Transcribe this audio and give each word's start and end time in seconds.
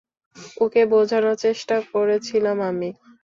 ওকে 0.63 0.81
বোঝানোর 0.91 1.35
চেষ্টা 1.37 1.75
করেছিলাম 1.93 2.57
আমি। 2.69 2.89